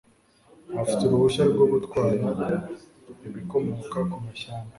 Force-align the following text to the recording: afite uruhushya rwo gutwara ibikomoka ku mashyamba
afite 0.81 1.01
uruhushya 1.03 1.43
rwo 1.51 1.65
gutwara 1.71 2.55
ibikomoka 3.27 3.97
ku 4.11 4.17
mashyamba 4.25 4.69